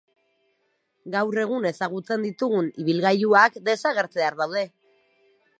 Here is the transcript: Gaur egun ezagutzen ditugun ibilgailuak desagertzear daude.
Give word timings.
Gaur 1.15 1.37
egun 1.41 1.67
ezagutzen 1.71 2.25
ditugun 2.29 2.71
ibilgailuak 2.85 3.63
desagertzear 3.71 4.43
daude. 4.45 4.69